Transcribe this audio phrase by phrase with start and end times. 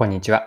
[0.00, 0.46] こんにちは。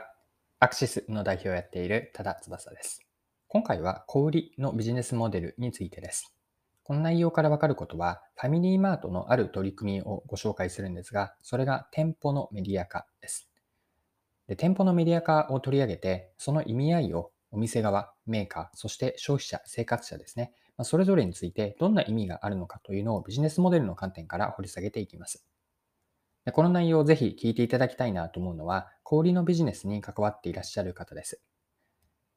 [0.60, 3.02] アクシスの代表をやっている多田翼です。
[3.48, 6.33] 今回は小売りのビジネスモデルについてです。
[6.81, 13.47] この内容からわかることは、ファミリーマートのある取り組みをご紹介するんですが、それが店舗のメディア化です。
[14.47, 20.51] で店舗のメディア化を取り上げて、その意味合いをお店側、メーカー、そして消費者、生活者ですね、
[20.81, 25.45] それぞれについてどんな意味があるのかというのをビジネスモデルの観点から掘り下げていきます。
[26.46, 31.41] でこの内容をぜひ聞いていただきたいなと思うのは、小売りのビジネスに関わっていらっしゃる方です。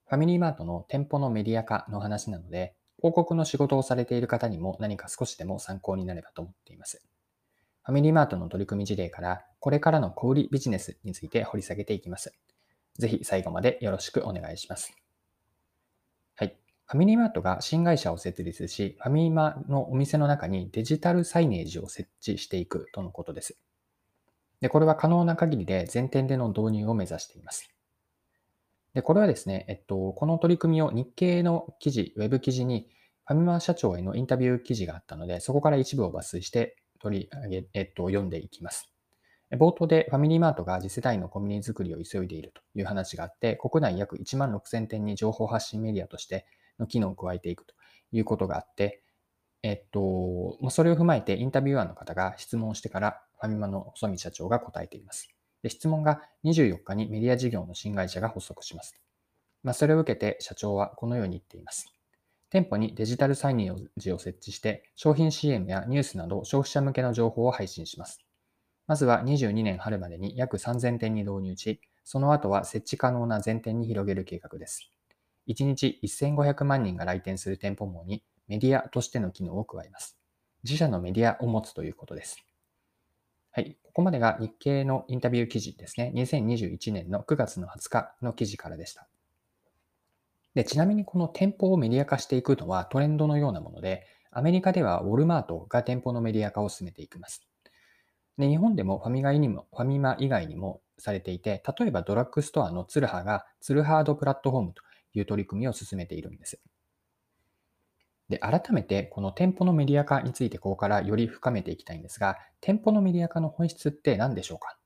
[0.07, 7.03] ファミリーマートの店舗のメディア化の話なので、広告の仕事をされている方にも何か少しでも参考になればと思っています。
[7.83, 12.33] ファミリーマートの取り組み事例から、これからの小売ビジネスについて掘り下げていきます。
[12.99, 14.97] ぜひ最後までよろしくお願いします。
[16.37, 16.57] はい。
[16.87, 23.59] ファミリーマートが新会社を設立し、ファミリーマのお店の中にデジタルサイネージを設置していくとのことです。
[24.61, 27.69] で、これは可能な限りで全店での導入を目指しています。
[28.95, 32.89] で、これはですね、えっと、この取り組みを日経の記事、ウェブ記事に
[33.27, 38.91] ファミマ社長へのインタビュー記事があったので、そこから一部を抜粋して取り上げ、えっと、読んでいきます。
[39.53, 46.47] 冒頭でファミリーマートが次世代のコミュニティ作りを急いでいるという話があって、国内約1万6000店に情報発信メディアとして
[46.79, 47.75] の機能を加えていくと
[48.13, 49.03] いうことがあって、
[49.63, 55.29] えっと、それを踏まえてインタビュアーの方が質問してからファミマの細見社長が答えています。
[55.63, 58.97] で質問が24日にメディア事業の新会社が発足します。
[59.63, 61.93] まあ、それを受けて社長はこのように言っています。
[62.51, 68.21] 店舗にデジタルサイネージを設置して商品 CM やニュースなど消費者向けの情報を配信します。
[68.87, 74.93] まずは22年春までに約3000店に導入し、その後は設置可能な全店に広げる計画です。
[75.49, 80.17] 1日1500万人が来店する店舗網にメディアとしての機能を加えます。
[80.63, 82.45] 自社のメディアを持つということです。
[83.57, 83.79] はい。
[83.85, 86.13] ここまでが日経のインタビュー記事ですね。
[86.15, 89.09] 2021年の9月の20日の記事からでした。
[90.55, 97.49] で、ちなみにこの店舗をメディア化していくのはトレンドのようなもので、アメリカではウォルマートが店舗のメディア化を進めていきます。
[98.37, 104.83] で、日本でもファミマにも、ファミマ以外にもされていて、例えばドラッグストアのツルハがツルハードプラットフォームと
[105.15, 106.61] いう取り組みを進めているんです。
[108.29, 114.77] で、改めてこの店舗のメディア化についてここからより深めていきたいんですが、店舗のメディア化の本質って何でしょうか？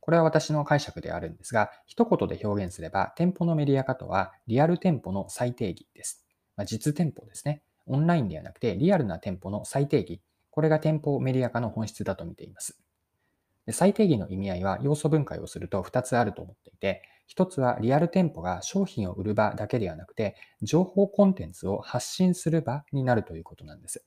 [0.00, 6.24] これは私の解釈であるんですが、一言で表現すれば、店舗のメディア化とは、リアル店舗の再定義です。
[6.56, 7.62] まあ、実店舗ですね。
[7.86, 10.22] オンラインではなくて、リアルな店舗の再定義。
[10.50, 12.80] これが店舗メディア化の本質だと見ています。
[13.66, 24.04] で再定義の意味合いは要素分解をすると2つあると思っていて、一つはリアル店舗が商品を売る場だけではなくて、情報コンテンツを発信する場になるということなんです。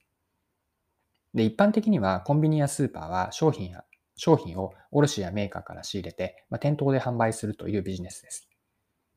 [1.34, 3.85] で、一般的にはコンビニやスーパーは商品や
[4.17, 8.50] 商品を卸やメーカーから仕入れて、まあ、店頭で販売するというビジネスです。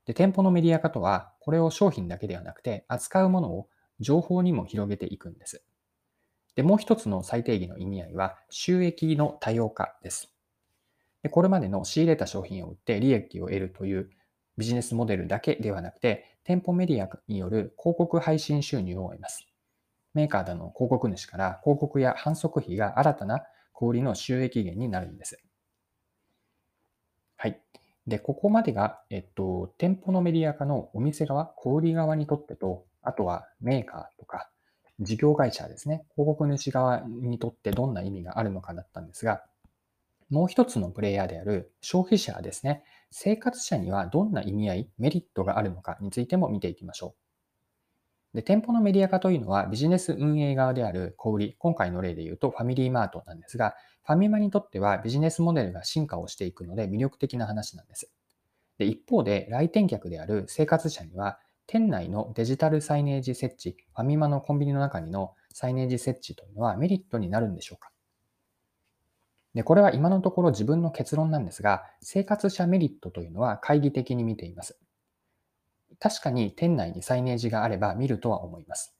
[0.04, 3.68] で、店舗のメディア化とは、これを商品だけではなくて、扱うものを
[3.98, 5.64] 情報にも広げていくんです。
[6.54, 10.35] で、もう一つの最低義の意味合いは、収益の多様化です。
[11.26, 14.10] でこれまでの仕入れた商品を売って利益を得るという
[14.56, 19.44] ビジネスモデルだけではなくて、店舗メディアによる広告配信収入を得ます。
[20.14, 23.40] メーカーでの広告主から広告や反則費が新たな
[23.72, 25.42] 小売の収益源になるんです。
[27.36, 27.60] はい。
[28.06, 34.48] で、ここまでが、えっと、店舗のメディア化のお店側、小売側にとってと、あとはメーカーとか
[35.00, 39.42] 事業会社ですね、広告主側にとってどんな意味があるのかだったんですが、
[40.30, 47.26] もう一つのプレイヤーである消費者ですね、生活者にはどんな意味合い、メリットがあるのかについても見ていきましょう。
[48.36, 58.10] で店舗のメディア化というのはビジネス運営側である小売、今回の例で言うとファミリーマートなんですが、ファミマにとってはビジネスモデルが進化をしていくので魅力的な話なんです。
[58.78, 67.90] で一方で来店客である生活者には店内のデジタルサイネージ設置、ファミマのコンビニの中にのサイネージ設置というのはメリットになるんでしょうか
[69.56, 74.78] で、これは今のところ自分の結論なんですが、生活者メリットというのは懐疑的に見ています。
[75.98, 78.94] 確かに店内にサイネージがあれば見るとは思います。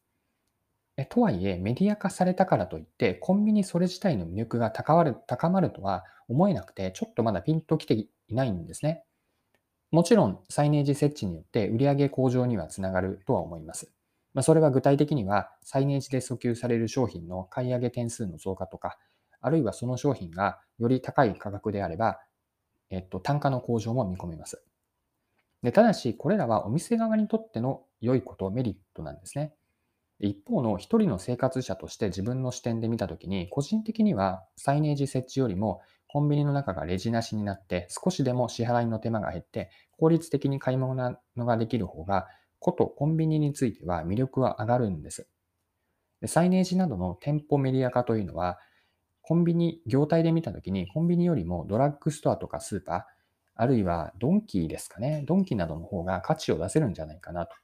[1.10, 9.04] とはいえ、メディア化されたからといって、コンビニそれ自体の魅力が高まる高まるとは思えなくて、ちょっとまだピンときていないんですね。
[9.90, 13.92] もちろん、サイネージ設置によって売上向上にはつながるとは思います。
[14.32, 18.98] ま、それは具体的には、サイネージで訴求される商品の買い上げ点数の増加とか、
[19.46, 22.18] あるいはその商品がより高い価格であれば、
[22.90, 24.60] えっと、単価の向上も見込めます。
[25.62, 29.54] でただし、これらはお店側にとっての良いこと、メリットなんですね。
[30.18, 42.26] 一方の一人の生活者として自分の視点で見たときに、個人的にはサイネージ設置よりもコンビニの中がレジなしになって少しでも支払いの手間が減って効率的に買い物ができる方が
[42.58, 45.28] ことコンビニについては魅力は上がるんです。
[46.24, 48.58] サイネージなどの店舗メディア化というのは
[49.28, 53.02] コンビニ、業態で見たときにコンビニよりもドラッグストアとかスーパー、
[53.56, 55.24] あるいはドンキーですかね。
[55.26, 57.56] ドンキーなどの方が価値を出せるんじゃないかなと。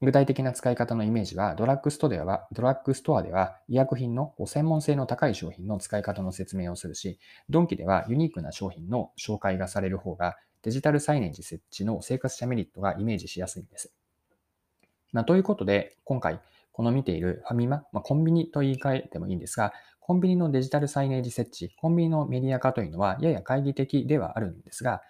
[0.00, 13.94] 具体的な使い方のイメージは、ドラッグストでは、ドラッグストアでは医薬品の専門性の高い商品の使い方の説明をするし、ドンキではユニークな商品の紹介がされる方が、デジタルサイネージ設置の生活者メリットがイメージしやすいんです。
[15.12, 16.40] まあ、ということで、今回、
[16.74, 19.72] この見ているファミマ、まあ、コンビニと言い換えてもいいんですが、
[20.06, 25.00] コンビニのデジタルサイネージ設置、コンビニのメディア化というのはやや懐疑的ではあるんですが、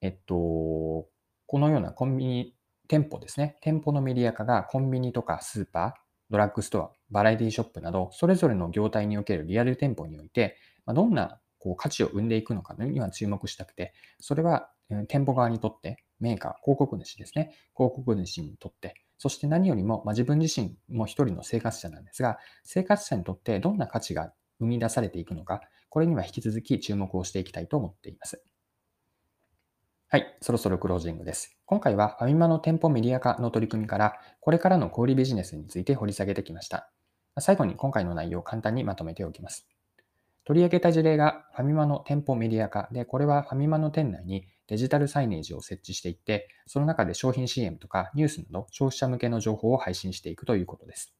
[0.00, 1.08] えっと、こ
[1.52, 2.54] のようなコンビニ
[2.88, 3.58] 店舗ですね。
[3.60, 5.92] 店舗のメディア化がコンビニとかスーパー、
[6.30, 14.68] ドラッグストア、バラエティショップなど、それぞれの業態におけるリアル店舗において、どんなこう価値を生んでいくのかには注目したくて、それは
[15.06, 17.54] 店舗側にとって、メーカー、広告主ですね。
[17.76, 28.42] 広告主にとって、そして何よりも、まあ、自分自身も一人の生活者なんですが、生活者にとってどんな価値が生み出されていくのか、これには引き続き注目をしていきたいと思っています。
[30.10, 31.58] はい、そろそろクロージングです。
[31.66, 36.90] 今回はファミマの店舗メディア化の取り組みから、これからの小売ビジネスについて掘り下げてきました。
[37.40, 39.68] 最後に今回の内容を簡単にまとめておきます。
[40.44, 51.14] 取り上げた事例がファミマの店舗メディア化で、これはファミマの店内にデジタルサイネージを設置していって、その中で商品 CM とかニュースなど消費者向けの情報を配信していくということです。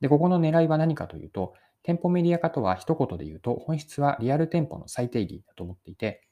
[0.00, 6.22] で、ここの狙いは何かというと、店舗メディア化とは一言で言うと、本質はリアル店舗の再定義だと思っていて、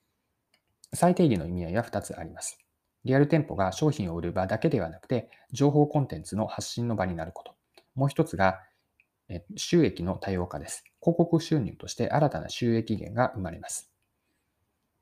[0.94, 2.58] 再定義の意味合いは2つあります。
[3.04, 7.54] リアル店舗が商品を売る場だけではなくて、情報コンテンツの発信の場になること。
[7.94, 8.60] もう一つが、
[9.56, 10.84] 収益の多様化です。
[11.00, 13.95] 広告収入として新たな収益源が生まれます。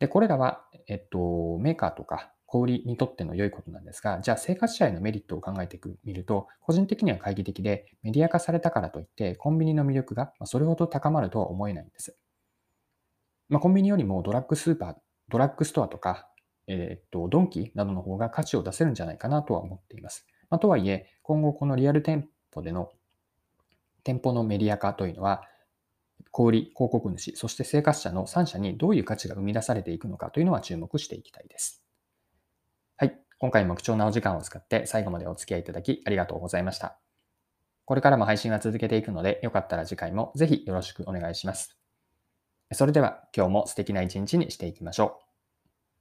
[0.05, 12.19] で、これらは、えっと、メーカーとか小売にとっての良いことなんですが、じゃあ生活者へのメリットを考えてみると、個人的には懐疑的で、メディア化されたからといって、コンビニの魅力がそれほど高まるとは思えないんです。
[13.49, 14.95] まあ、コンビニよりもドラッグスーパー
[15.31, 16.29] ドラッグストアとか、
[16.67, 20.27] えっ、と、ドンキなどの方が価値を出せるんじゃないかなとは思っています。
[20.51, 22.91] まあ、とはいえ、今後このリアル店舗での
[24.03, 25.45] 店舗のメディア化というのは、
[26.31, 31.85] 小売、広告主、そして生活者の3社にどういう価値が生み出されていくのかというのは注目していきたいです。
[32.97, 33.19] はい。
[33.39, 36.99] 今回も貴重なお時間を使って最後までお付き合いいただきありがとうございました。
[37.85, 41.79] これからも配信は続けていくので、よかったら次回もぜひよろしくお願いします。
[42.73, 45.24] それでは今日も素敵な一日にしていきましょう。